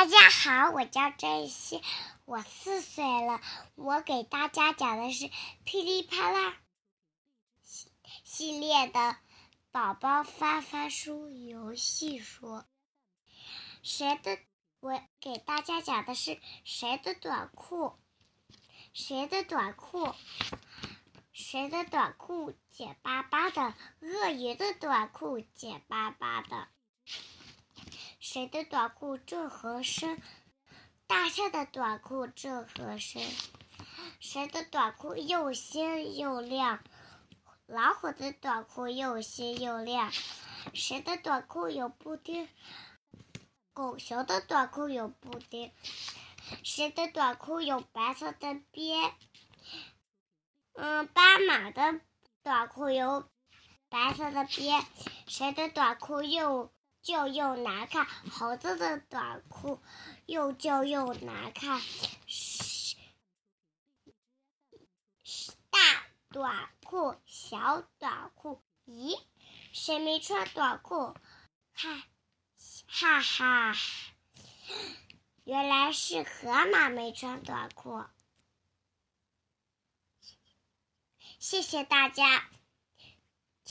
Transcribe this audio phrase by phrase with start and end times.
[0.00, 1.82] 大家好，我叫郑希，
[2.24, 3.38] 我四岁了。
[3.74, 5.30] 我给大家讲的是
[5.64, 6.56] 噼里啪啦
[8.24, 9.18] 系列的
[9.70, 12.64] 宝宝发发书游戏说。
[13.82, 14.38] 谁的？
[14.80, 17.92] 我给大家讲的是谁的短裤？
[18.94, 20.14] 谁的短裤？
[21.30, 23.74] 谁的短裤结巴巴的？
[24.00, 26.68] 鳄鱼的短裤结巴巴的。
[28.32, 30.22] 谁的短裤正合身？
[31.08, 33.20] 大象的短裤正合身。
[34.20, 36.78] 谁的短裤又新又亮？
[37.66, 40.12] 老虎的短裤又新又亮。
[40.72, 42.48] 谁的短裤有布丁？
[43.72, 45.72] 狗熊的短裤有布丁。
[46.62, 49.12] 谁的短裤有白色的边？
[50.74, 52.00] 嗯，斑马的
[52.44, 53.28] 短裤有
[53.88, 54.84] 白色的边。
[55.26, 56.70] 谁的短裤又？
[57.02, 59.80] 旧又难看，猴子的短裤
[60.26, 61.80] 又旧又难看。
[65.70, 69.18] 大短裤，小短裤，咦，
[69.72, 71.14] 谁没穿短裤？
[71.72, 72.04] 哈，
[72.86, 73.74] 哈哈，
[75.44, 78.04] 原来是河马没穿短裤。
[81.38, 82.50] 谢谢大家。